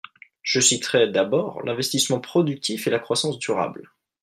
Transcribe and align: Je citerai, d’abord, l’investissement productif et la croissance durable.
Je 0.41 0.59
citerai, 0.59 1.11
d’abord, 1.11 1.61
l’investissement 1.61 2.19
productif 2.19 2.87
et 2.87 2.89
la 2.89 2.97
croissance 2.97 3.37
durable. 3.37 3.87